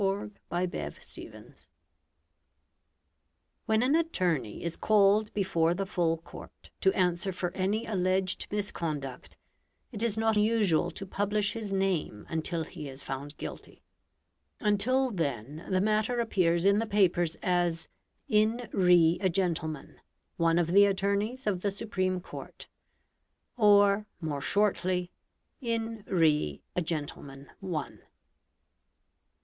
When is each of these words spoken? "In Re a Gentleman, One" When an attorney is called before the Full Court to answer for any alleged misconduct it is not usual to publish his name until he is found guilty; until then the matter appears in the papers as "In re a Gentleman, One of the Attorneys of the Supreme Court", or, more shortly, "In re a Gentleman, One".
"In 0.03 0.35
Re 0.49 0.63
a 0.63 0.67
Gentleman, 0.67 0.95
One" 1.43 1.55
When 3.67 3.83
an 3.83 3.93
attorney 3.95 4.63
is 4.63 4.75
called 4.75 5.31
before 5.35 5.75
the 5.75 5.85
Full 5.85 6.17
Court 6.17 6.71
to 6.79 6.91
answer 6.93 7.31
for 7.31 7.51
any 7.53 7.85
alleged 7.85 8.47
misconduct 8.49 9.37
it 9.91 10.01
is 10.01 10.17
not 10.17 10.35
usual 10.37 10.89
to 10.89 11.05
publish 11.05 11.53
his 11.53 11.71
name 11.71 12.25
until 12.29 12.63
he 12.63 12.89
is 12.89 13.03
found 13.03 13.37
guilty; 13.37 13.83
until 14.59 15.11
then 15.11 15.67
the 15.69 15.79
matter 15.81 16.19
appears 16.19 16.65
in 16.65 16.79
the 16.79 16.87
papers 16.87 17.35
as 17.43 17.87
"In 18.27 18.67
re 18.73 19.19
a 19.21 19.29
Gentleman, 19.29 20.01
One 20.35 20.57
of 20.57 20.71
the 20.71 20.85
Attorneys 20.85 21.45
of 21.45 21.61
the 21.61 21.69
Supreme 21.69 22.21
Court", 22.21 22.67
or, 23.55 24.07
more 24.19 24.41
shortly, 24.41 25.11
"In 25.61 26.03
re 26.07 26.63
a 26.75 26.81
Gentleman, 26.81 27.51
One". 27.59 28.01